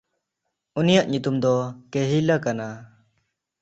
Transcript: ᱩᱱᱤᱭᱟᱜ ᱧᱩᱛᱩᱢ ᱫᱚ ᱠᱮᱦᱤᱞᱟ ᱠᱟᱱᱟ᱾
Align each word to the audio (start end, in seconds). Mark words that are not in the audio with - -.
ᱩᱱᱤᱭᱟᱜ 0.79 1.07
ᱧᱩᱛᱩᱢ 1.09 1.35
ᱫᱚ 1.43 1.55
ᱠᱮᱦᱤᱞᱟ 1.91 2.35
ᱠᱟᱱᱟ᱾ 2.45 2.67